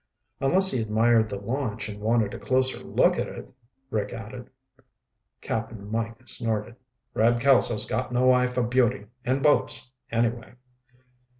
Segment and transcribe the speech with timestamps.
[0.39, 3.53] "Unless he admired the launch and wanted a closer look at it,"
[3.91, 4.49] Rick added.
[5.41, 6.75] Cap'n Mike snorted.
[7.13, 10.55] "Red Kelso's got no eye for beauty, in boats, anyway."